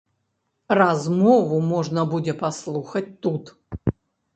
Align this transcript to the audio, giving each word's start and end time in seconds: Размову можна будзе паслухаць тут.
Размову 0.79 1.55
можна 1.75 2.01
будзе 2.17 2.33
паслухаць 2.43 3.07
тут. 3.25 3.59